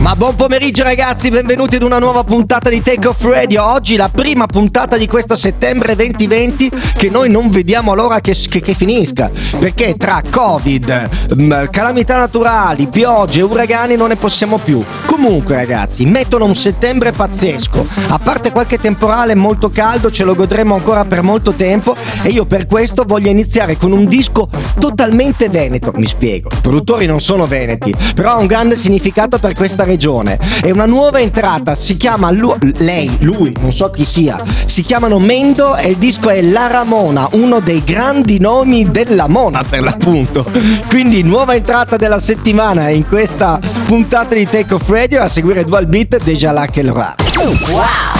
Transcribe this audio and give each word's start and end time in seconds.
Ma 0.00 0.16
buon 0.16 0.34
pomeriggio 0.34 0.82
ragazzi, 0.82 1.28
benvenuti 1.28 1.76
ad 1.76 1.82
una 1.82 1.98
nuova 1.98 2.24
puntata 2.24 2.70
di 2.70 2.80
Take 2.80 3.06
Off 3.08 3.22
Radio. 3.22 3.70
Oggi 3.70 3.96
la 3.96 4.08
prima 4.08 4.46
puntata 4.46 4.96
di 4.96 5.06
questo 5.06 5.36
settembre 5.36 5.94
2020 5.94 6.70
che 6.96 7.10
noi 7.10 7.28
non 7.28 7.50
vediamo 7.50 7.94
l'ora 7.94 8.18
che, 8.20 8.32
che, 8.32 8.62
che 8.62 8.72
finisca. 8.72 9.30
Perché 9.58 9.96
tra 9.96 10.22
Covid, 10.28 11.08
mm, 11.38 11.64
calamità 11.70 12.16
naturali, 12.16 12.86
piogge, 12.86 13.42
uragani 13.42 13.94
non 13.96 14.08
ne 14.08 14.16
possiamo 14.16 14.56
più. 14.56 14.82
Comunque 15.04 15.56
ragazzi, 15.56 16.06
mettono 16.06 16.46
un 16.46 16.56
settembre 16.56 17.12
pazzesco. 17.12 17.86
A 18.08 18.18
parte 18.18 18.52
qualche 18.52 18.78
temporale 18.78 19.34
molto 19.34 19.68
caldo, 19.68 20.10
ce 20.10 20.24
lo 20.24 20.34
godremo 20.34 20.74
ancora 20.74 21.04
per 21.04 21.20
molto 21.20 21.52
tempo 21.52 21.94
e 22.22 22.30
io 22.30 22.46
per 22.46 22.64
questo 22.64 23.04
voglio 23.04 23.28
iniziare 23.28 23.76
con 23.76 23.92
un 23.92 24.06
disco 24.06 24.48
totalmente 24.78 25.50
veneto. 25.50 25.92
Mi 25.96 26.06
spiego, 26.06 26.48
i 26.50 26.60
produttori 26.62 27.04
non 27.04 27.20
sono 27.20 27.46
veneti, 27.46 27.94
però 28.14 28.30
ha 28.30 28.38
un 28.38 28.46
grande 28.46 28.76
significato 28.76 29.36
per 29.38 29.52
questa 29.52 29.88
regione. 29.90 30.38
È 30.60 30.70
una 30.70 30.86
nuova 30.86 31.20
entrata, 31.20 31.74
si 31.74 31.96
chiama 31.96 32.30
lu- 32.30 32.56
lei, 32.78 33.10
lui, 33.20 33.54
non 33.60 33.72
so 33.72 33.90
chi 33.90 34.04
sia, 34.04 34.42
si 34.64 34.82
chiamano 34.82 35.18
Mendo 35.18 35.76
e 35.76 35.90
il 35.90 35.96
disco 35.96 36.30
è 36.30 36.40
La 36.42 36.68
Ramona, 36.68 37.28
uno 37.32 37.60
dei 37.60 37.82
grandi 37.84 38.38
nomi 38.38 38.90
della 38.90 39.26
Mona 39.26 39.64
per 39.68 39.82
l'appunto. 39.82 40.46
Quindi 40.88 41.22
nuova 41.22 41.54
entrata 41.54 41.96
della 41.96 42.20
settimana 42.20 42.88
in 42.88 43.06
questa 43.06 43.58
puntata 43.86 44.34
di 44.34 44.48
Take 44.48 44.74
Off 44.74 44.88
Radio 44.88 45.22
a 45.22 45.28
seguire 45.28 45.64
Dual 45.64 45.86
Beat 45.86 46.22
Deja 46.22 46.66
che 46.66 46.82
lo 46.82 46.94
Wow! 46.94 48.19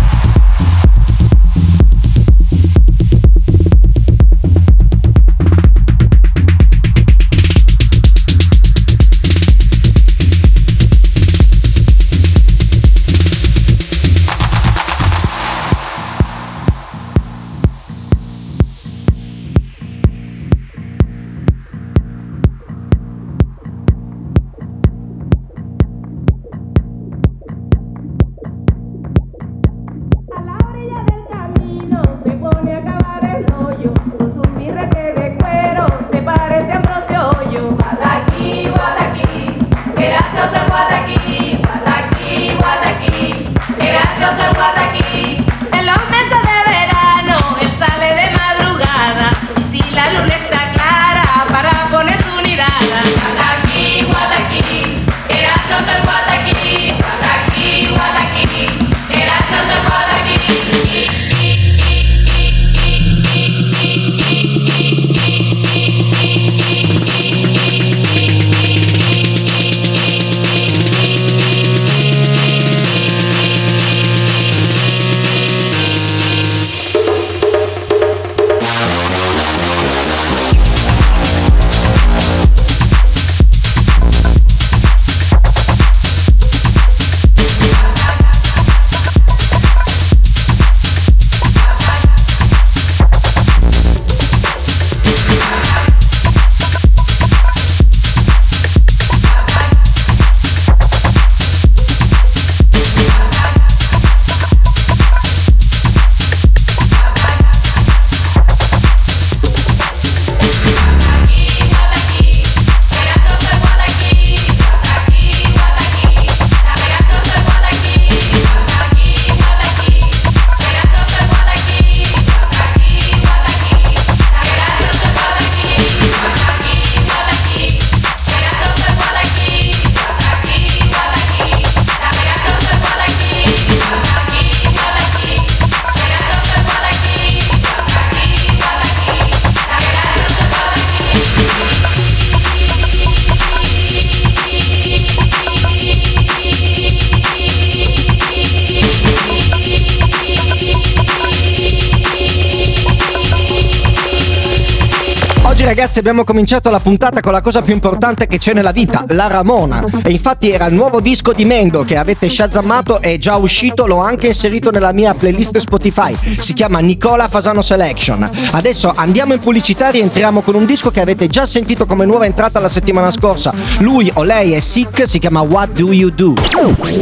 Ragazzi 155.81 155.97
abbiamo 155.97 156.23
cominciato 156.23 156.69
la 156.69 156.79
puntata 156.79 157.21
con 157.21 157.31
la 157.31 157.41
cosa 157.41 157.63
più 157.63 157.73
importante 157.73 158.27
che 158.27 158.37
c'è 158.37 158.53
nella 158.53 158.71
vita, 158.71 159.03
la 159.07 159.25
Ramona. 159.25 159.83
E 160.03 160.11
infatti 160.11 160.51
era 160.51 160.67
il 160.67 160.75
nuovo 160.75 161.01
disco 161.01 161.33
di 161.33 161.43
Mendo 161.43 161.81
che 161.81 161.97
avete 161.97 162.29
shazammato, 162.29 163.01
è 163.01 163.17
già 163.17 163.35
uscito, 163.37 163.87
l'ho 163.87 163.97
anche 163.97 164.27
inserito 164.27 164.69
nella 164.69 164.91
mia 164.91 165.15
playlist 165.15 165.57
Spotify. 165.57 166.15
Si 166.39 166.53
chiama 166.53 166.77
Nicola 166.81 167.27
Fasano 167.27 167.63
Selection. 167.63 168.29
Adesso 168.51 168.93
andiamo 168.95 169.33
in 169.33 169.39
pubblicità 169.39 169.89
e 169.89 170.01
entriamo 170.01 170.41
con 170.41 170.53
un 170.53 170.67
disco 170.67 170.91
che 170.91 171.01
avete 171.01 171.25
già 171.25 171.47
sentito 171.47 171.87
come 171.87 172.05
nuova 172.05 172.27
entrata 172.27 172.59
la 172.59 172.69
settimana 172.69 173.09
scorsa. 173.09 173.51
Lui 173.79 174.11
o 174.13 174.21
lei 174.21 174.51
è 174.51 174.59
sick, 174.59 175.07
si 175.07 175.17
chiama 175.17 175.41
What 175.41 175.71
Do 175.71 175.91
You 175.91 176.11
Do. 176.11 176.35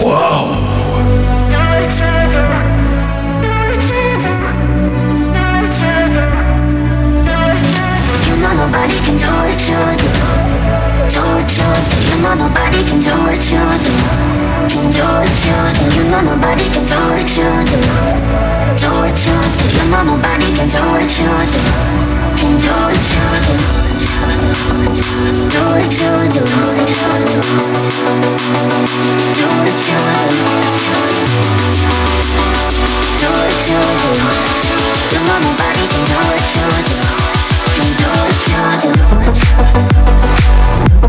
Wow. 0.04 0.79
Know 12.30 12.46
nobody 12.46 12.84
can 12.84 13.00
do 13.00 13.10
what 13.26 13.42
you 13.50 13.64
do. 13.82 13.94
Can 14.70 14.92
do 14.94 15.02
what 15.02 15.34
you 15.46 15.58
do. 15.74 15.86
You 15.98 16.04
know 16.12 16.22
nobody 16.22 16.68
can 16.70 16.86
do 16.86 17.00
what 17.10 17.26
you 17.34 17.50
do. 17.66 17.80
Do 18.78 18.90
what 19.02 19.18
you 19.26 19.38
do. 19.58 19.66
You 19.78 19.86
know 19.90 20.04
nobody 20.04 20.50
can 20.54 20.68
do 20.70 20.82
what 20.94 21.10
you 21.18 21.32
do. 21.50 21.62
Can 22.38 22.54
do 22.62 22.70
what 22.70 23.02
you 23.10 23.26
do. 23.46 23.56
Do 25.50 25.62
what 25.74 25.90
you 26.00 26.14
do. 26.30 26.44
Do 26.44 26.54
what 26.70 26.90
you 26.90 27.10
do. 27.26 27.38
Do 33.20 33.30
what 33.34 33.58
you 33.70 33.82
do. 34.02 34.12
You 35.10 35.20
know 35.26 35.38
nobody 35.40 35.84
can 35.92 36.04
do 36.06 36.18
what 36.30 36.46
you 36.56 36.68
do. 37.34 37.39
Can 37.80 37.94
do 38.82 38.90
what 39.16 39.36
you 41.04 41.09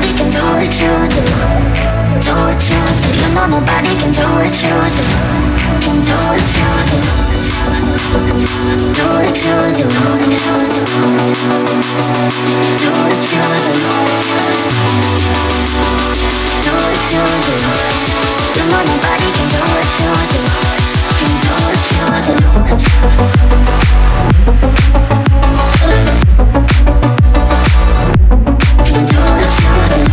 know 3.33 3.47
nobody 3.47 3.95
can 3.95 4.11
do 4.11 4.21
what 4.35 4.51
you 4.61 4.75
do. 4.91 5.03
Can 5.79 5.97
do 6.03 6.15
what 6.27 6.41
you 6.57 6.67
do. 6.89 6.99
Do 8.95 9.05
what 9.07 9.39
you 9.43 9.55
do. 9.77 9.87
Do 9.87 9.97
what 10.11 10.27
you 10.27 10.37
do. 13.51 13.75
Do 16.61 16.73
what 16.75 17.03
you 17.11 17.25
do. 17.45 17.55
You 18.55 18.63
know 18.69 18.81
nobody 18.89 19.29
can 19.37 19.47
do 19.51 19.61
what 19.71 19.89
you 19.99 20.11
do. 20.31 20.41
Can 21.19 21.33
do 21.41 21.51
what 21.63 21.81
you 21.91 22.05
do. 22.27 22.35
Can 28.85 29.03
do 29.07 29.19
what 29.23 29.53
you 29.55 29.65
do. 29.65 30.11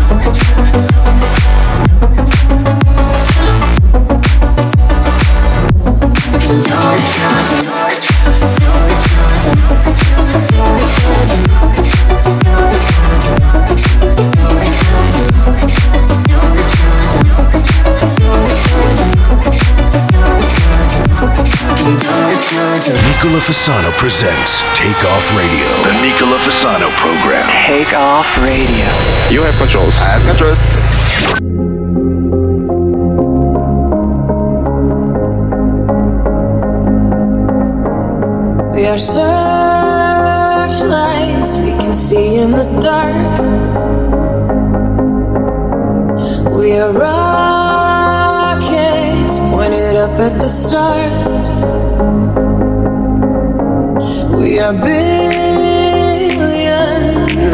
Nicola 22.51 23.41
Fasano 23.41 23.93
presents 23.99 24.63
Take 24.73 25.05
Off 25.05 25.37
Radio. 25.37 25.69
The 25.85 25.93
Nicola 26.01 26.39
Fasano 26.39 26.89
program. 26.97 27.47
Take 27.67 27.93
off 27.93 28.27
radio. 28.39 28.89
You 29.31 29.43
have 29.43 29.55
controls. 29.59 30.01
I 30.01 30.17
have 30.17 30.25
controls. 30.25 30.59
We 38.75 38.87
are 38.87 38.97
searchlights 38.97 39.29
we 41.59 41.73
can 41.73 41.93
see 41.93 42.37
in 42.37 42.53
the 42.53 42.65
dark. 42.81 43.43
We 46.55 46.79
are 46.79 46.93
rockets 46.93 48.49
pointed 49.51 49.97
up 49.97 50.19
at 50.19 50.41
the 50.41 50.49
stars. 50.49 51.38
We 54.39 54.61
are 54.61 54.73
billions 54.73 55.11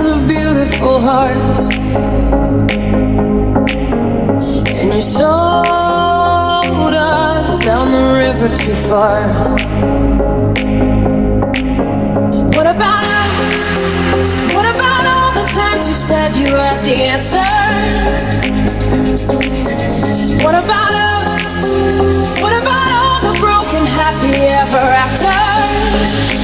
of 0.06 0.28
beautiful 0.28 1.00
hearts. 1.00 1.70
And 4.70 4.92
you 4.92 5.00
sold 5.00 5.24
us 6.94 7.56
down 7.64 7.90
the 7.90 8.12
river 8.12 8.48
too 8.54 8.74
far. 8.74 9.22
What 12.52 12.66
about 12.66 13.04
us? 13.22 13.72
What 14.54 14.66
about 14.76 15.06
all 15.06 15.32
the 15.40 15.46
times 15.56 15.88
you 15.88 15.94
said 15.94 16.36
you 16.36 16.54
had 16.54 16.84
the 16.84 16.96
answers? 17.14 18.44
What 20.44 20.54
about 20.54 20.92
us? 20.92 21.64
What 22.42 22.52
about 22.62 22.90
all 22.92 23.20
the 23.32 23.38
broken 23.40 23.86
happy 23.86 24.34
ever 24.60 24.86
after? 25.04 26.43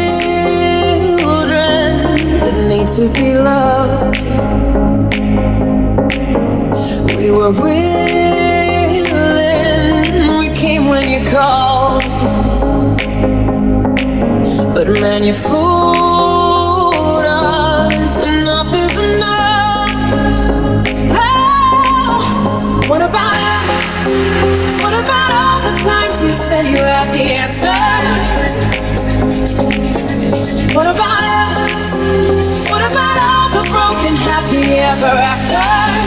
that 2.41 2.55
need 2.67 2.87
to 2.97 3.07
be 3.13 3.33
loved. 3.37 4.23
We 7.17 7.27
were 7.31 7.51
willing, 7.51 9.03
we 10.39 10.47
came 10.53 10.87
when 10.87 11.09
you 11.09 11.25
called. 11.25 12.03
But 14.73 14.87
man, 15.01 15.23
you 15.23 15.33
fooled 15.33 16.30
said 26.75 27.07
you 27.07 27.17
the 27.17 27.23
answer? 27.33 27.67
What 30.75 30.87
about 30.87 31.23
us? 31.23 32.01
What 32.69 32.81
about 32.81 33.17
all 33.17 33.49
the 33.49 33.69
broken 33.69 34.15
happy 34.15 34.79
ever 34.79 35.05
after? 35.05 36.00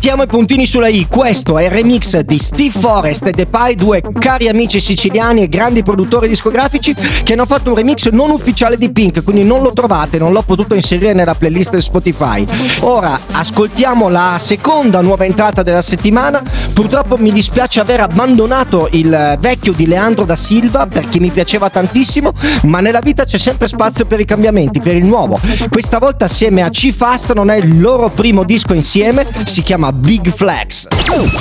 Mettiamo 0.00 0.22
i 0.22 0.28
puntini 0.28 0.64
sulla 0.64 0.86
I, 0.86 1.08
questo 1.10 1.58
è 1.58 1.64
il 1.64 1.70
remix 1.70 2.20
di 2.20 2.38
Steve 2.38 2.78
Forrest 2.78 3.26
e 3.26 3.32
The 3.32 3.46
Pie, 3.46 3.74
due 3.74 4.00
cari 4.16 4.46
amici 4.46 4.80
siciliani 4.80 5.42
e 5.42 5.48
grandi 5.48 5.82
produttori 5.82 6.28
discografici 6.28 6.94
che 7.24 7.32
hanno 7.32 7.46
fatto 7.46 7.70
un 7.70 7.74
remix 7.74 8.08
non 8.10 8.30
ufficiale 8.30 8.76
di 8.76 8.92
Pink, 8.92 9.24
quindi 9.24 9.42
non 9.42 9.60
lo 9.60 9.72
trovate, 9.72 10.18
non 10.18 10.32
l'ho 10.32 10.42
potuto 10.42 10.76
inserire 10.76 11.14
nella 11.14 11.34
playlist 11.34 11.76
Spotify. 11.78 12.46
Ora 12.82 13.18
ascoltiamo 13.32 14.08
la 14.08 14.36
seconda 14.38 15.00
nuova 15.00 15.24
entrata 15.24 15.64
della 15.64 15.82
settimana, 15.82 16.44
purtroppo 16.72 17.16
mi 17.16 17.32
dispiace 17.32 17.80
aver 17.80 18.00
abbandonato 18.02 18.88
il 18.92 19.36
vecchio 19.40 19.72
di 19.72 19.88
Leandro 19.88 20.24
da 20.24 20.36
Silva 20.36 20.86
perché 20.86 21.18
mi 21.18 21.30
piaceva 21.30 21.70
tantissimo, 21.70 22.32
ma 22.66 22.78
nella 22.78 23.00
vita 23.00 23.24
c'è 23.24 23.38
sempre 23.38 23.66
spazio 23.66 24.06
per 24.06 24.20
i 24.20 24.24
cambiamenti, 24.24 24.80
per 24.80 24.94
il 24.94 25.04
nuovo. 25.04 25.40
Questa 25.68 25.98
volta 25.98 26.26
assieme 26.26 26.62
a 26.62 26.70
C-Fast 26.70 27.32
non 27.32 27.50
è 27.50 27.56
il 27.56 27.80
loro 27.80 28.10
primo 28.10 28.44
disco 28.44 28.74
insieme, 28.74 29.26
si 29.44 29.62
chiama 29.62 29.86
chiama 29.88 29.92
Big 29.92 30.30
Flex. 30.30 30.86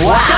Wow. 0.01 0.37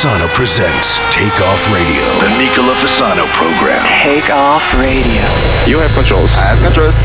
Fasano 0.00 0.32
presents 0.32 0.96
Take 1.10 1.42
Off 1.42 1.70
Radio. 1.70 2.00
The 2.24 2.32
Nicola 2.38 2.72
Fasano 2.72 3.26
program. 3.36 3.84
Take 4.02 4.30
Off 4.30 4.64
Radio. 4.72 5.20
You 5.68 5.76
have 5.76 5.92
controls. 5.92 6.32
I 6.38 6.56
have 6.56 6.62
controls. 6.64 6.96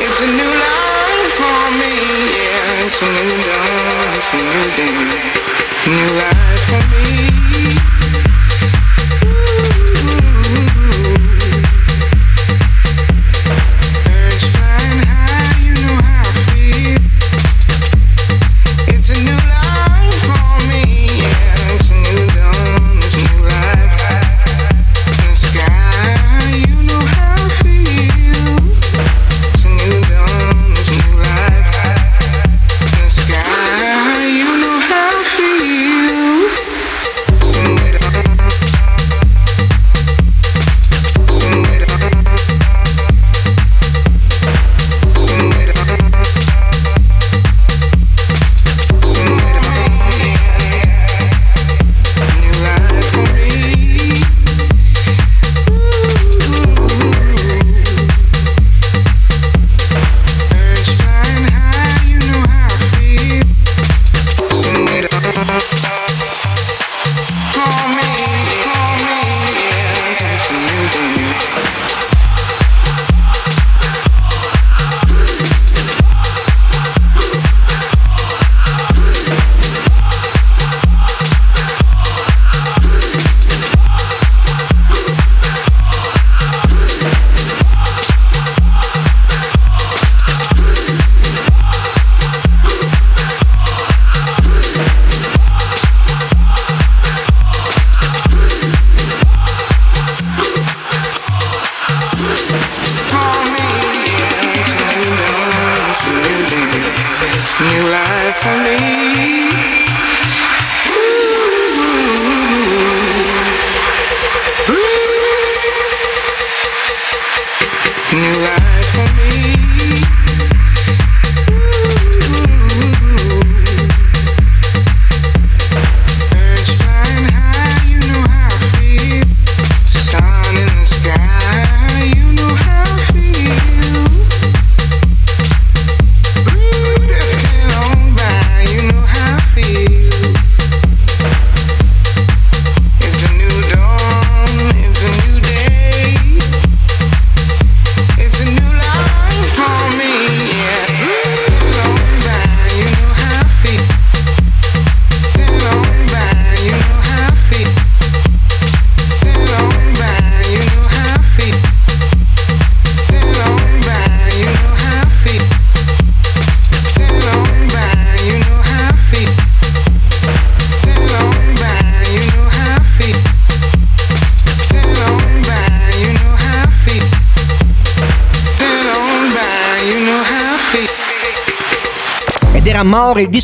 It's 0.00 0.22
a 0.22 0.30
new 0.32 0.52
life 0.56 1.32
for 1.36 1.68
me. 1.76 1.92
Yeah, 2.32 2.86
it's 2.88 3.02
a 3.02 3.12
new 3.12 3.28
dawn. 3.44 4.08
It's 4.16 4.32
a 4.32 4.40
new 4.40 4.64
day. 4.72 6.08
New 6.08 6.16
life. 6.16 6.41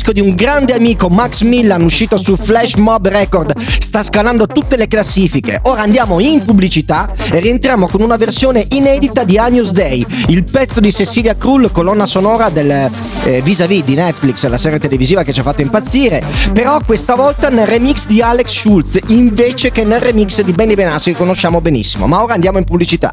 Disco 0.09 0.11
di 0.11 0.21
un 0.21 0.35
grande 0.35 0.73
amico, 0.73 1.07
Max 1.09 1.41
Millan, 1.41 1.83
uscito 1.83 2.17
su 2.17 2.35
Flash 2.35 2.75
Mob 2.75 3.07
Record. 3.07 3.53
Sta 3.59 4.01
scalando 4.01 4.47
tutte 4.47 4.75
le 4.75 4.87
classifiche. 4.87 5.59
Ora 5.63 5.81
andiamo 5.81 6.19
in 6.19 6.43
pubblicità 6.43 7.11
e 7.31 7.39
rientriamo 7.39 7.87
con 7.87 8.01
una 8.01 8.15
versione 8.15 8.65
inedita 8.69 9.23
di 9.23 9.37
Agnus 9.37 9.71
Day, 9.71 10.05
il 10.27 10.43
pezzo 10.49 10.79
di 10.79 10.91
Cecilia 10.91 11.35
Krull, 11.35 11.71
colonna 11.71 12.05
sonora 12.05 12.49
del 12.49 12.89
eh, 13.23 13.41
Vis-a-Vis 13.41 13.83
di 13.83 13.95
Netflix, 13.95 14.47
la 14.47 14.57
serie 14.57 14.79
televisiva 14.79 15.23
che 15.23 15.33
ci 15.33 15.41
ha 15.41 15.43
fatto 15.43 15.61
impazzire. 15.61 16.23
Però 16.53 16.79
questa 16.85 17.15
volta 17.15 17.49
nel 17.49 17.67
remix 17.67 18.07
di 18.07 18.21
Alex 18.21 18.51
Schulz, 18.51 18.99
invece 19.07 19.71
che 19.71 19.83
nel 19.83 20.01
remix 20.01 20.41
di 20.41 20.53
Benny 20.53 20.75
Benassi 20.75 21.11
che 21.11 21.17
conosciamo 21.17 21.61
benissimo. 21.61 22.07
Ma 22.07 22.23
ora 22.23 22.33
andiamo 22.33 22.57
in 22.57 22.63
pubblicità. 22.63 23.09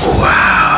Here 0.00 0.77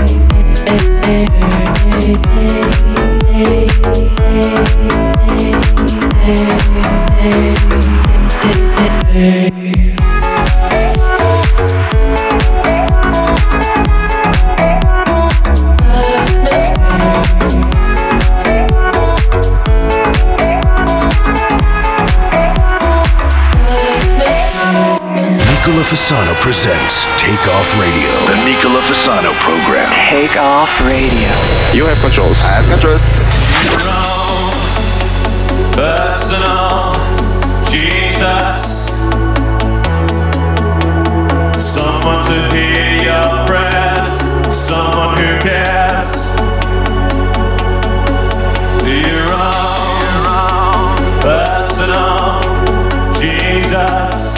Presents 26.41 27.05
Take 27.21 27.47
Off 27.53 27.69
Radio. 27.79 28.09
The 28.25 28.43
Nicola 28.43 28.81
Fasano 28.81 29.31
program. 29.45 29.89
Take 30.09 30.35
off 30.37 30.69
radio. 30.81 31.29
You 31.71 31.85
have 31.85 31.99
controls. 32.01 32.41
I 32.41 32.59
have 32.59 32.65
controls. 32.65 33.05
Personal 35.77 36.97
Jesus. 37.69 38.89
Someone 41.63 42.23
to 42.25 42.33
hear 42.49 43.03
your 43.03 43.45
prayers. 43.45 44.09
Someone 44.51 45.17
who 45.17 45.39
cares. 45.39 46.35
Your 48.81 49.29
own 49.37 50.97
personal 51.21 52.41
Jesus. 53.13 54.30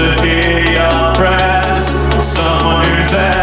to 0.00 0.22
hear 0.22 0.60
your 0.60 1.14
prayers, 1.14 1.84
someone 2.22 2.86
who's 2.86 3.10
there. 3.10 3.39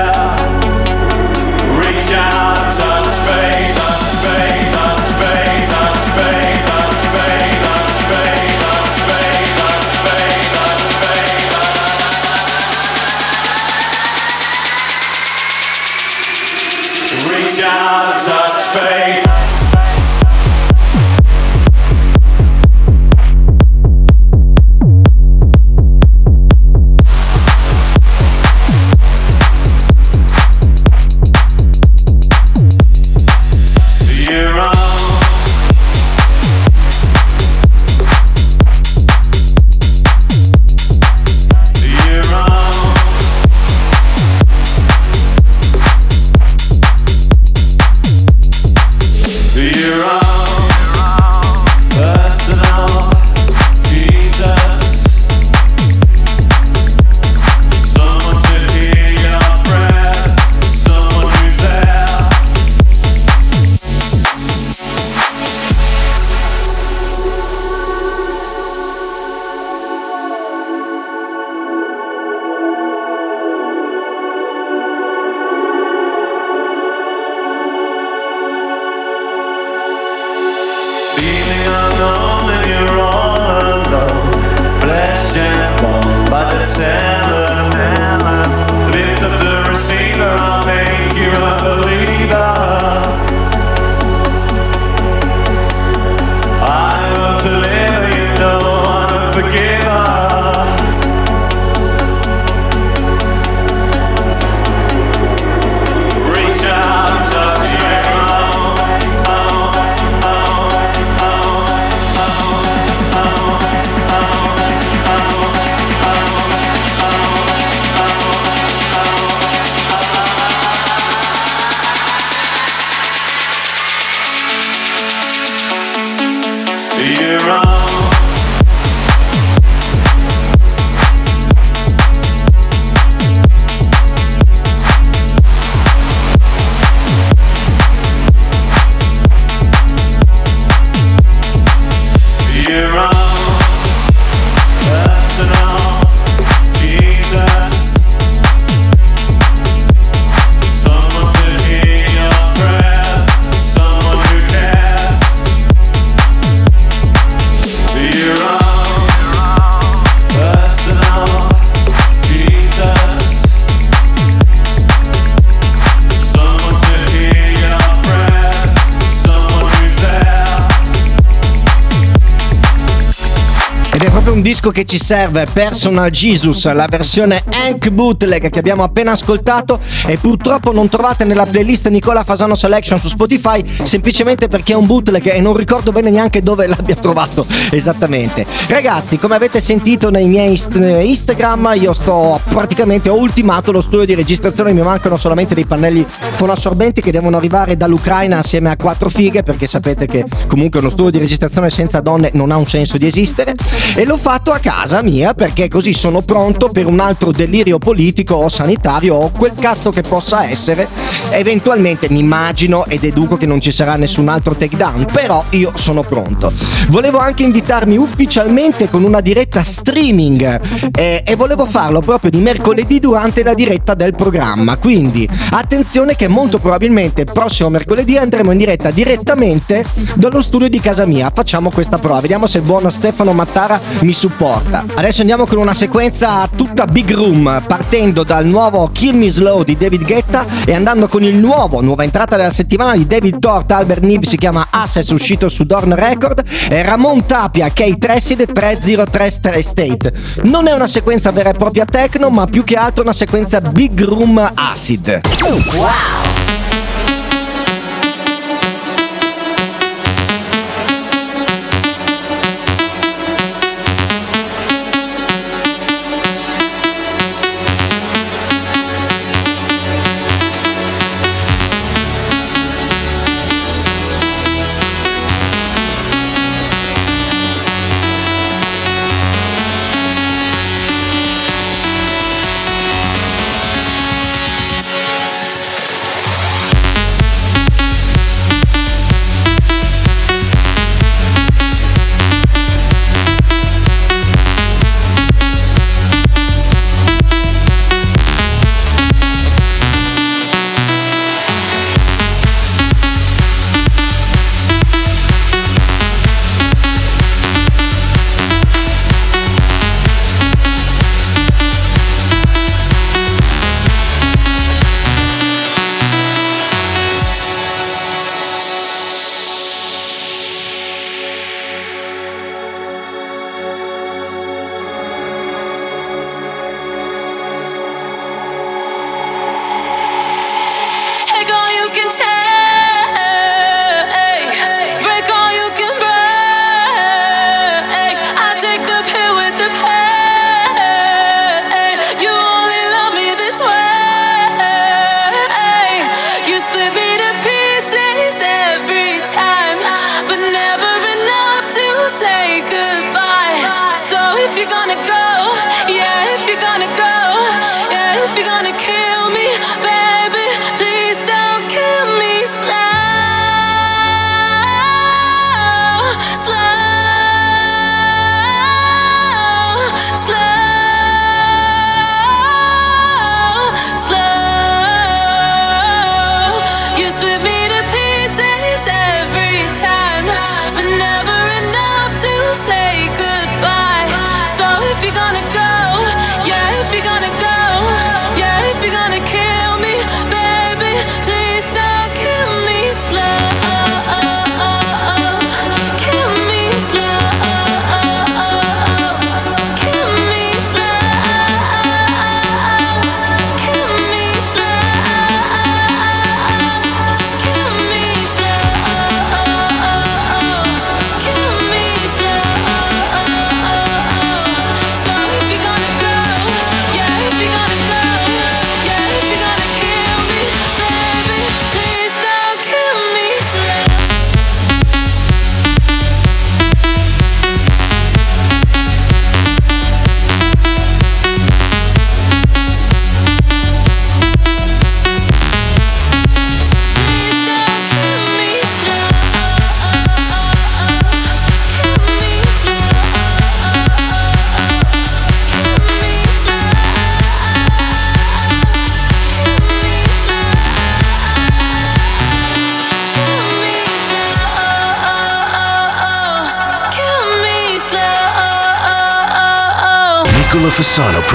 Disco 174.67 174.71
che 174.71 174.85
ci 174.85 174.97
serve, 174.97 175.47
Personal 175.51 176.09
Jesus, 176.09 176.71
la 176.73 176.87
versione 176.89 177.43
Hank 177.49 177.89
Bootleg 177.89 178.49
che 178.49 178.59
abbiamo 178.59 178.83
appena 178.83 179.11
ascoltato 179.11 179.79
e 180.05 180.17
purtroppo 180.17 180.71
non 180.71 180.89
trovate 180.89 181.23
nella 181.23 181.45
playlist 181.45 181.87
Nicola 181.89 182.23
Fasano 182.23 182.55
Selection 182.55 182.99
su 182.99 183.07
Spotify 183.07 183.63
semplicemente 183.83 184.47
perché 184.47 184.73
è 184.73 184.75
un 184.75 184.85
bootleg 184.85 185.33
e 185.33 185.39
non 185.39 185.55
ricordo 185.55 185.91
bene 185.91 186.09
neanche 186.09 186.41
dove 186.41 186.67
l'abbia 186.67 186.95
trovato 186.95 187.45
esattamente. 187.71 188.45
Ragazzi, 188.67 189.17
come 189.17 189.35
avete 189.35 189.59
sentito 189.59 190.09
nei 190.09 190.27
miei 190.27 190.53
ist- 190.53 190.75
Instagram, 190.75 191.73
io 191.75 191.93
sto 191.93 192.39
praticamente 192.49 193.09
ho 193.09 193.19
ultimato 193.19 193.71
lo 193.71 193.81
studio 193.81 194.05
di 194.05 194.15
registrazione, 194.15 194.73
mi 194.73 194.81
mancano 194.81 195.17
solamente 195.17 195.55
dei 195.55 195.65
pannelli 195.65 196.05
fonoassorbenti 196.07 197.01
che 197.01 197.11
devono 197.11 197.37
arrivare 197.37 197.77
dall'Ucraina 197.77 198.39
assieme 198.39 198.69
a 198.69 198.75
quattro 198.75 199.09
fighe 199.09 199.43
perché 199.43 199.67
sapete 199.67 200.05
che 200.05 200.25
comunque 200.47 200.79
uno 200.79 200.89
studio 200.89 201.11
di 201.11 201.19
registrazione 201.19 201.69
senza 201.69 202.01
donne 202.01 202.31
non 202.33 202.51
ha 202.51 202.57
un 202.57 202.65
senso 202.65 202.97
di 202.97 203.05
esistere 203.05 203.55
e 203.95 204.03
l'ho 204.03 204.17
fatto 204.17 204.55
a 204.57 204.59
casa 204.59 205.03
mia 205.03 205.33
perché 205.33 205.67
così 205.67 205.93
sono 205.93 206.21
pronto 206.21 206.69
per 206.69 206.87
un 206.87 206.99
altro 206.99 207.31
delirio 207.31 207.77
politico 207.77 208.35
o 208.35 208.49
sanitario 208.49 209.15
o 209.15 209.29
quel 209.29 209.53
cazzo 209.53 209.91
che 209.91 210.01
possa 210.01 210.49
essere. 210.49 210.87
Eventualmente 211.29 212.07
mi 212.09 212.19
immagino 212.19 212.85
e 212.85 212.97
deduco 212.97 213.37
che 213.37 213.45
non 213.45 213.61
ci 213.61 213.71
sarà 213.71 213.95
nessun 213.95 214.27
altro 214.27 214.55
takedown, 214.55 215.05
però 215.11 215.43
io 215.51 215.71
sono 215.75 216.01
pronto. 216.01 216.51
Volevo 216.89 217.19
anche 217.19 217.43
invitarmi 217.43 217.97
ufficialmente 217.97 218.89
con 218.89 219.03
una 219.03 219.21
diretta 219.21 219.61
streaming 219.63 220.89
eh, 220.97 221.21
e 221.23 221.35
volevo 221.35 221.65
farlo 221.65 221.99
proprio 221.99 222.31
di 222.31 222.39
mercoledì 222.39 222.99
durante 222.99 223.43
la 223.43 223.53
diretta 223.53 223.93
del 223.93 224.15
programma. 224.15 224.77
Quindi 224.77 225.29
attenzione 225.51 226.15
che 226.15 226.27
molto 226.27 226.57
probabilmente 226.57 227.25
prossimo 227.25 227.69
mercoledì 227.69 228.17
andremo 228.17 228.51
in 228.51 228.57
diretta 228.57 228.89
direttamente 228.89 229.85
dallo 230.15 230.41
studio 230.41 230.67
di 230.67 230.79
casa 230.79 231.05
mia. 231.05 231.31
Facciamo 231.33 231.69
questa 231.69 231.99
prova, 231.99 232.21
vediamo 232.21 232.47
se 232.47 232.57
il 232.57 232.63
buon 232.63 232.89
Stefano 232.89 233.33
Mattara 233.33 233.79
mi 233.99 234.13
supporta. 234.13 234.46
Adesso 234.47 235.21
andiamo 235.21 235.45
con 235.45 235.57
una 235.57 235.73
sequenza 235.73 236.47
tutta 236.55 236.85
big 236.85 237.13
room, 237.13 237.61
partendo 237.67 238.23
dal 238.23 238.45
nuovo 238.45 238.89
Kill 238.91 239.17
Me 239.17 239.29
Slow 239.29 239.63
di 239.63 239.75
David 239.75 240.05
Guetta 240.05 240.45
e 240.65 240.73
andando 240.73 241.09
con 241.09 241.23
il 241.23 241.35
nuovo, 241.35 241.81
nuova 241.81 242.03
entrata 242.03 242.37
della 242.37 242.51
settimana 242.51 242.95
di 242.95 243.05
David 243.05 243.39
Tort, 243.39 243.71
Albert 243.71 244.01
Nib, 244.03 244.23
si 244.23 244.37
chiama 244.37 244.67
Assets, 244.69 245.09
uscito 245.09 245.49
su 245.49 245.65
Dorn 245.65 245.93
Record, 245.93 246.43
e 246.69 246.81
Ramon 246.81 247.25
Tapia, 247.25 247.67
Kate 247.67 247.97
Tressid 247.97 248.51
303 248.51 249.29
Stray 249.29 249.61
State. 249.61 250.13
Non 250.43 250.67
è 250.67 250.71
una 250.71 250.87
sequenza 250.87 251.31
vera 251.31 251.49
e 251.49 251.53
propria 251.53 251.83
techno, 251.85 252.29
ma 252.29 252.45
più 252.45 252.63
che 252.63 252.75
altro 252.75 253.03
una 253.03 253.13
sequenza 253.13 253.59
big 253.59 254.01
room 254.03 254.37
acid. 254.53 255.21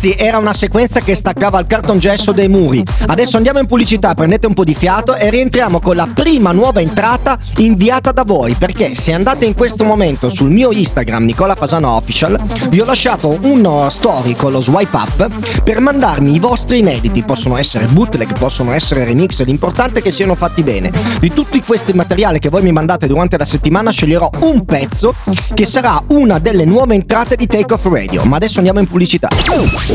Ragazzi 0.00 0.14
era 0.16 0.38
una 0.38 0.54
sequenza 0.54 1.00
che 1.00 1.14
staccava 1.14 1.58
il 1.58 1.66
cartongesso 1.66 2.32
dei 2.32 2.48
muri. 2.48 2.82
Adesso 3.06 3.36
andiamo 3.36 3.58
in 3.58 3.66
pubblicità, 3.66 4.14
prendete 4.14 4.46
un 4.46 4.54
po' 4.54 4.64
di 4.64 4.74
fiato 4.74 5.14
e 5.14 5.28
rientriamo 5.28 5.80
con 5.80 5.96
la 5.96 6.08
prima 6.12 6.52
nuova 6.52 6.80
entrata 6.80 7.38
inviata 7.58 8.10
da 8.10 8.24
voi. 8.24 8.54
Perché 8.54 8.94
se 8.94 9.12
andate 9.12 9.44
in 9.44 9.54
questo 9.54 9.84
momento 9.84 10.30
sul 10.30 10.50
mio 10.50 10.70
Instagram 10.72 11.24
Nicola 11.24 11.54
Fasano 11.54 11.90
Official, 11.90 12.40
vi 12.68 12.80
ho 12.80 12.84
lasciato 12.86 13.38
uno 13.42 13.88
story 13.90 14.34
con 14.34 14.52
lo 14.52 14.62
swipe 14.62 14.96
up 14.96 15.62
per 15.62 15.80
mandarmi 15.80 16.34
i 16.34 16.38
vostri 16.38 16.78
inediti. 16.78 17.22
Possono 17.22 17.58
essere 17.58 17.84
bootleg, 17.84 18.32
possono 18.38 18.72
essere 18.72 19.04
remix, 19.04 19.42
l'importante 19.44 19.98
è 19.98 20.02
che 20.02 20.10
siano 20.10 20.34
fatti 20.34 20.62
bene. 20.62 20.90
Di 21.20 21.30
tutti 21.32 21.62
questi 21.62 21.92
materiali 21.92 22.38
che 22.38 22.48
voi 22.48 22.62
mi 22.62 22.72
mandate 22.72 23.06
durante 23.06 23.36
la 23.36 23.44
settimana 23.44 23.90
sceglierò 23.90 24.30
un 24.40 24.64
pezzo 24.64 25.14
che 25.52 25.66
sarà 25.66 26.02
una 26.08 26.38
delle 26.38 26.64
nuove 26.64 26.94
entrate 26.94 27.36
di 27.36 27.46
Take 27.46 27.74
Off 27.74 27.84
Radio. 27.84 28.24
Ma 28.24 28.36
adesso 28.36 28.58
andiamo 28.58 28.80
in 28.80 28.86
pubblicità. 28.86 29.28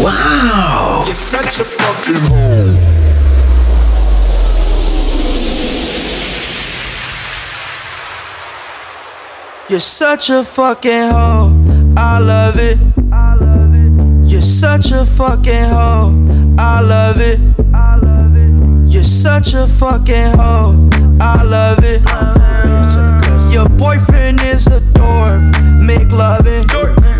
Wow! 0.04 1.04
You're 1.06 1.16
such 1.16 1.60
a 1.60 1.64
fucking 1.64 2.16
hoe. 2.28 2.96
You're 9.70 9.80
such 9.80 10.30
a 10.30 10.44
fucking 10.44 10.92
hoe. 10.92 11.94
I 11.98 12.20
love 12.20 12.58
it. 12.60 12.78
I 13.12 13.36
love 13.36 13.74
it. 13.74 14.32
You're 14.32 14.42
such 14.42 14.92
a 14.92 15.06
fucking 15.06 15.64
hoe. 15.64 16.56
I 16.60 16.82
love 16.82 17.22
it. 17.22 17.40
I 17.74 17.96
love 17.96 18.36
it. 18.36 18.92
You're 18.94 19.04
such 19.04 19.54
a 19.54 19.66
fucking 19.66 20.38
hoe. 20.38 20.90
I 21.22 21.42
love 21.42 21.84
it. 21.84 22.04
Love 22.06 23.24
Cause 23.24 23.54
Your 23.54 23.70
boyfriend 23.70 24.42
is 24.42 24.68
a 24.68 24.82
dork. 24.94 25.42
Make 25.82 26.12
loving. 26.12 27.15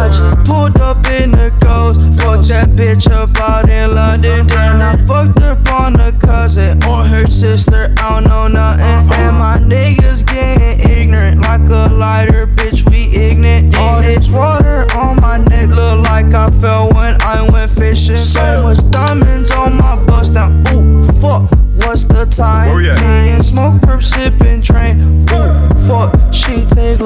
I 0.00 0.08
just 0.08 0.48
pulled 0.48 0.80
up 0.80 1.04
in 1.20 1.30
the 1.30 1.52
ghost. 1.60 2.00
Fucked 2.20 2.48
that 2.48 2.68
bitch 2.70 3.10
up 3.10 3.36
out 3.36 3.68
in 3.68 3.94
London. 3.94 4.46
Then 4.46 4.80
I 4.80 4.96
fucked 5.04 5.42
up 5.42 5.60
on 5.70 5.94
her 5.98 6.12
cousin 6.12 6.82
or 6.84 7.04
her 7.04 7.26
sister. 7.26 7.92
I 7.98 8.20
don't 8.20 8.24
know 8.24 8.48
nothing. 8.48 9.12
And 9.20 9.36
my 9.36 9.58
niggas 9.60 10.26
getting 10.26 10.90
ignorant 10.90 11.42
like 11.42 11.68
a 11.68 11.92
lighter, 11.92 12.46
bitch. 12.46 12.88
We 12.90 13.14
ignorant. 13.14 13.76
All 13.76 14.00
this 14.00 14.30
water 14.30 14.86
on 14.96 15.20
my 15.20 15.36
neck 15.36 15.68
look 15.68 16.06
like 16.08 16.32
I 16.32 16.48
fell 16.60 16.90
when 16.92 17.20
I 17.20 17.46
went 17.50 17.70
fishing. 17.70 18.16
So 18.16 18.62
much 18.62 18.80
diamonds 18.90 19.50
on 19.50 19.76
my 19.76 20.02
bust 20.06 20.32
now. 20.32 20.48
Ooh, 20.72 21.04
fuck. 21.20 21.50
What's 21.84 22.04
the 22.04 22.26
time? 22.26 22.74
Oh, 22.74 22.78
yeah. 22.78 22.94
Me 22.96 23.30
and 23.30 23.44
smoke, 23.44 23.80
perp, 23.82 24.02
sipping 24.02 24.62
train. 24.62 24.99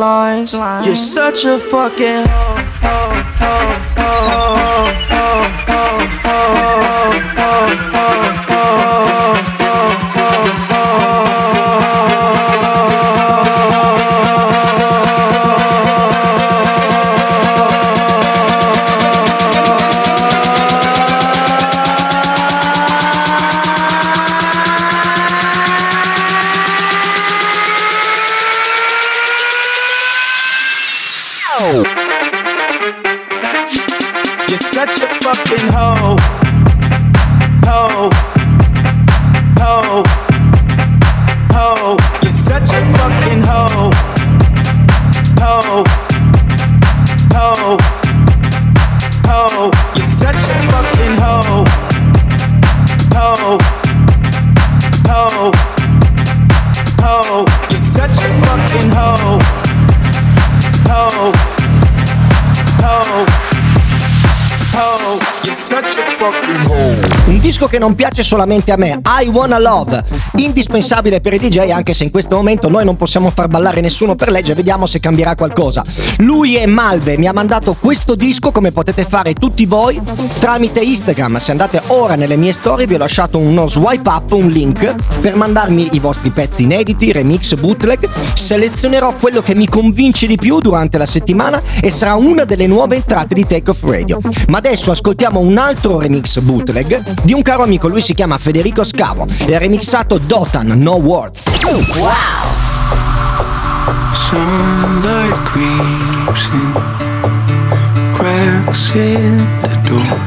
Lines. 0.04 0.86
You're 0.86 0.94
such 0.94 1.44
a 1.44 1.58
fucking 1.58 2.24
hoe, 2.28 3.18
hoe, 3.40 3.72
hoe, 3.98 5.13
disco 67.64 67.66
che 67.66 67.78
non 67.78 67.94
piace 67.94 68.22
solamente 68.22 68.72
a 68.72 68.76
me, 68.76 69.00
I 69.22 69.28
Wanna 69.28 69.58
Love, 69.58 70.04
indispensabile 70.36 71.20
per 71.20 71.34
i 71.34 71.38
DJ 71.38 71.70
anche 71.70 71.94
se 71.94 72.04
in 72.04 72.10
questo 72.10 72.36
momento 72.36 72.68
noi 72.68 72.84
non 72.84 72.96
possiamo 72.96 73.30
far 73.30 73.48
ballare 73.48 73.80
nessuno 73.80 74.14
per 74.14 74.30
legge, 74.30 74.54
vediamo 74.54 74.86
se 74.86 75.00
cambierà 75.00 75.34
qualcosa. 75.34 75.82
Lui 76.18 76.56
è 76.56 76.66
Malve, 76.66 77.16
mi 77.18 77.26
ha 77.26 77.32
mandato 77.32 77.74
questo 77.78 78.14
disco 78.14 78.50
come 78.50 78.72
potete 78.72 79.04
fare 79.04 79.34
tutti 79.34 79.66
voi 79.66 80.00
tramite 80.38 80.80
Instagram, 80.80 81.38
se 81.38 81.50
andate 81.50 81.82
ora 81.88 82.14
nelle 82.14 82.36
mie 82.36 82.52
storie 82.52 82.86
vi 82.86 82.94
ho 82.94 82.98
lasciato 82.98 83.38
uno 83.38 83.66
swipe 83.66 84.08
up, 84.08 84.32
un 84.32 84.48
link 84.48 84.94
per 85.20 85.36
mandarmi 85.36 85.90
i 85.92 85.98
vostri 85.98 86.30
pezzi 86.30 86.64
inediti, 86.64 87.12
remix, 87.12 87.54
bootleg, 87.54 88.08
selezionerò 88.34 89.14
quello 89.14 89.40
che 89.40 89.54
mi 89.54 89.68
convince 89.68 90.26
di 90.26 90.36
più 90.36 90.60
durante 90.60 90.98
la 90.98 91.06
settimana 91.06 91.62
e 91.80 91.90
sarà 91.90 92.14
una 92.14 92.44
delle 92.44 92.66
nuove 92.66 92.96
entrate 92.96 93.34
di 93.34 93.46
Take 93.46 93.70
Off 93.70 93.82
Radio. 93.84 94.18
Ma 94.48 94.58
adesso 94.58 94.90
ascoltiamo 94.90 95.40
un 95.40 95.56
altro 95.56 95.98
remix 95.98 96.38
bootleg 96.40 97.22
di 97.22 97.32
un 97.32 97.42
caro 97.54 97.66
amico, 97.66 97.86
lui 97.86 98.00
si 98.00 98.14
chiama 98.14 98.36
Federico 98.36 98.82
Scavo 98.82 99.26
e 99.46 99.54
ha 99.54 99.58
remixato 99.58 100.18
Dotan 100.18 100.72
No 100.76 100.94
Words. 100.94 101.50
Sunlight 104.12 105.42
creeps 105.44 106.50
in, 106.52 106.72
cracks 108.12 108.90
in 108.94 109.46
the 109.60 109.88
door. 109.88 110.18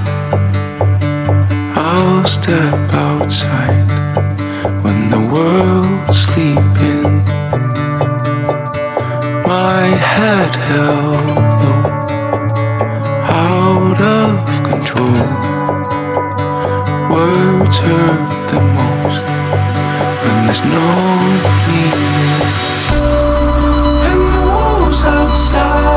I'll 1.76 2.26
step 2.26 2.94
outside 2.94 3.86
when 4.82 5.10
the 5.10 5.20
world's 5.30 6.18
sleeping. 6.18 7.24
My 9.46 9.88
head 10.16 10.56
held 10.56 11.52
low, 11.62 11.92
out 13.22 14.00
of 14.00 14.64
control. 14.64 15.47
Words 17.10 17.78
hurt 17.78 18.48
the 18.52 18.60
most 18.60 19.24
when 20.24 20.38
there's 20.46 20.64
no 20.66 20.88
meaning. 21.68 22.44
And 24.10 24.22
the 24.34 24.40
wolves 24.46 25.02
outside, 25.04 25.97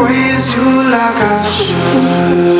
Praise 0.00 0.54
you 0.54 0.64
like 0.64 1.20
I 1.20 1.42
should. 1.44 2.59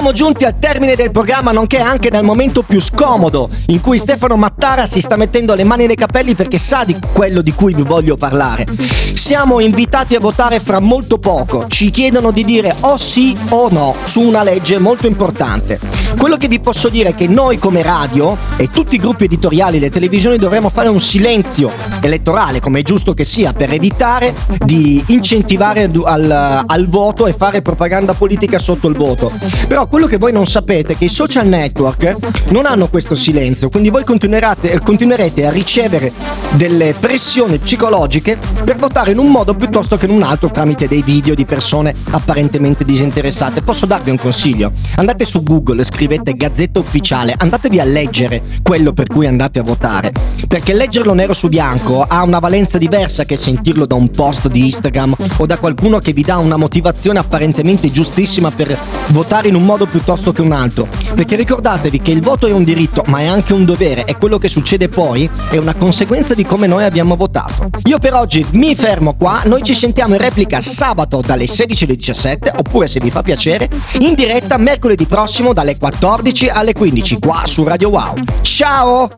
Siamo 0.00 0.16
giunti 0.16 0.46
al 0.46 0.58
termine 0.58 0.96
del 0.96 1.10
programma, 1.10 1.52
nonché 1.52 1.78
anche 1.78 2.08
nel 2.08 2.24
momento 2.24 2.62
più 2.62 2.80
scomodo, 2.80 3.50
in 3.66 3.82
cui 3.82 3.98
Stefano 3.98 4.36
Mattara 4.36 4.86
si 4.86 5.02
sta 5.02 5.16
mettendo 5.16 5.54
le 5.54 5.62
mani 5.62 5.84
nei 5.84 5.94
capelli 5.94 6.34
perché 6.34 6.56
sa 6.56 6.84
di 6.86 6.96
quello 7.12 7.42
di 7.42 7.52
cui 7.52 7.74
vi 7.74 7.82
voglio 7.82 8.16
parlare. 8.16 8.64
Siamo 9.12 9.60
invitati 9.60 10.14
a 10.14 10.18
votare 10.18 10.58
fra 10.58 10.80
molto 10.80 11.18
poco. 11.18 11.66
Ci 11.68 11.90
chiedono 11.90 12.30
di 12.30 12.44
dire 12.44 12.74
o 12.80 12.96
sì 12.96 13.36
o 13.50 13.68
no 13.70 13.94
su 14.04 14.22
una 14.22 14.42
legge 14.42 14.78
molto 14.78 15.06
importante. 15.06 15.78
Quello 16.18 16.38
che 16.38 16.48
vi 16.48 16.60
posso 16.60 16.88
dire 16.88 17.10
è 17.10 17.14
che 17.14 17.28
noi 17.28 17.58
come 17.58 17.82
radio 17.82 18.36
e 18.56 18.70
tutti 18.70 18.94
i 18.94 18.98
gruppi 18.98 19.24
editoriali 19.24 19.76
e 19.76 19.80
le 19.80 19.90
televisioni 19.90 20.38
dovremmo 20.38 20.70
fare 20.70 20.88
un 20.88 21.00
silenzio 21.00 21.70
elettorale, 22.00 22.60
come 22.60 22.80
è 22.80 22.82
giusto 22.82 23.12
che 23.12 23.24
sia, 23.24 23.52
per 23.52 23.70
evitare 23.70 24.34
di 24.64 25.02
incentivare 25.08 25.90
al, 26.04 26.64
al 26.66 26.88
voto 26.88 27.26
e 27.26 27.34
fare 27.34 27.60
propaganda 27.60 28.14
politica 28.14 28.58
sotto 28.58 28.88
il 28.88 28.96
voto. 28.96 29.30
Però 29.68 29.86
quello 29.90 30.06
che 30.06 30.18
voi 30.18 30.32
non 30.32 30.46
sapete 30.46 30.92
è 30.92 30.96
che 30.96 31.06
i 31.06 31.08
social 31.08 31.48
network 31.48 32.14
non 32.50 32.64
hanno 32.64 32.86
questo 32.88 33.16
silenzio, 33.16 33.70
quindi 33.70 33.90
voi 33.90 34.04
continuerete, 34.04 35.46
a 35.46 35.50
ricevere 35.50 36.12
delle 36.52 36.94
pressioni 36.98 37.58
psicologiche 37.58 38.38
per 38.62 38.76
votare 38.76 39.10
in 39.10 39.18
un 39.18 39.28
modo 39.28 39.54
piuttosto 39.54 39.96
che 39.96 40.06
in 40.06 40.12
un 40.12 40.22
altro 40.22 40.48
tramite 40.48 40.86
dei 40.86 41.02
video 41.02 41.34
di 41.34 41.44
persone 41.44 41.92
apparentemente 42.10 42.84
disinteressate. 42.84 43.62
Posso 43.62 43.84
darvi 43.84 44.10
un 44.10 44.18
consiglio? 44.18 44.70
Andate 44.94 45.24
su 45.24 45.42
Google, 45.42 45.82
scrivete 45.82 46.34
Gazzetta 46.34 46.78
Ufficiale, 46.78 47.34
andatevi 47.36 47.80
a 47.80 47.84
leggere 47.84 48.42
quello 48.62 48.92
per 48.92 49.08
cui 49.08 49.26
andate 49.26 49.58
a 49.58 49.64
votare, 49.64 50.12
perché 50.46 50.72
leggerlo 50.72 51.14
nero 51.14 51.32
su 51.32 51.48
bianco 51.48 52.04
ha 52.06 52.22
una 52.22 52.38
valenza 52.38 52.78
diversa 52.78 53.24
che 53.24 53.36
sentirlo 53.36 53.86
da 53.86 53.96
un 53.96 54.08
post 54.08 54.46
di 54.46 54.66
Instagram 54.66 55.16
o 55.38 55.46
da 55.46 55.56
qualcuno 55.56 55.98
che 55.98 56.12
vi 56.12 56.22
dà 56.22 56.36
una 56.36 56.56
motivazione 56.56 57.18
apparentemente 57.18 57.90
giustissima 57.90 58.52
per 58.52 58.78
votare 59.08 59.48
in 59.48 59.56
un 59.56 59.64
modo 59.80 59.86
piuttosto 59.86 60.32
che 60.32 60.42
un 60.42 60.52
altro. 60.52 60.86
Perché 61.14 61.36
ricordatevi 61.36 62.00
che 62.00 62.10
il 62.10 62.20
voto 62.20 62.46
è 62.46 62.52
un 62.52 62.64
diritto, 62.64 63.02
ma 63.06 63.20
è 63.20 63.26
anche 63.26 63.54
un 63.54 63.64
dovere 63.64 64.04
e 64.04 64.16
quello 64.16 64.38
che 64.38 64.48
succede 64.48 64.88
poi 64.88 65.28
è 65.50 65.56
una 65.56 65.74
conseguenza 65.74 66.34
di 66.34 66.44
come 66.44 66.66
noi 66.66 66.84
abbiamo 66.84 67.16
votato. 67.16 67.70
Io 67.84 67.98
per 67.98 68.14
oggi 68.14 68.44
mi 68.52 68.74
fermo 68.74 69.14
qua, 69.14 69.40
noi 69.46 69.62
ci 69.62 69.74
sentiamo 69.74 70.14
in 70.14 70.20
replica 70.20 70.60
sabato 70.60 71.22
dalle 71.24 71.46
16 71.46 71.84
alle 71.84 71.96
17, 71.96 72.52
oppure 72.56 72.88
se 72.88 73.00
vi 73.00 73.10
fa 73.10 73.22
piacere, 73.22 73.68
in 74.00 74.14
diretta 74.14 74.58
mercoledì 74.58 75.06
prossimo 75.06 75.52
dalle 75.52 75.78
14 75.78 76.48
alle 76.48 76.72
15 76.72 77.18
qua 77.18 77.42
su 77.46 77.64
Radio 77.64 77.88
Wow. 77.88 78.14
Ciao! 78.42 79.08